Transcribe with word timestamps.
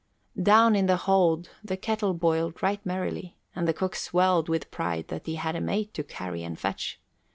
Down 0.41 0.75
in 0.75 0.87
the 0.87 0.95
hold 0.97 1.49
the 1.63 1.77
kettle 1.77 2.15
boiled 2.15 2.63
right 2.63 2.83
merrily, 2.83 3.37
and 3.55 3.67
the 3.67 3.71
cook 3.75 3.95
swelled 3.95 4.49
with 4.49 4.71
pride 4.71 5.09
that 5.09 5.27
he 5.27 5.35
had 5.35 5.55
a 5.55 5.61
mate 5.61 5.93
to 5.93 6.03
carry 6.03 6.41
and 6.41 6.57
fetch. 6.57 6.99